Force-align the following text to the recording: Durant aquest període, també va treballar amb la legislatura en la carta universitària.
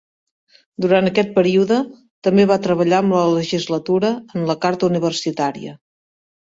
Durant 0.85 1.09
aquest 1.09 1.29
període, 1.35 1.77
també 2.29 2.47
va 2.53 2.59
treballar 2.65 2.99
amb 3.05 3.17
la 3.19 3.23
legislatura 3.37 4.13
en 4.27 4.53
la 4.53 4.61
carta 4.69 4.93
universitària. 4.93 5.81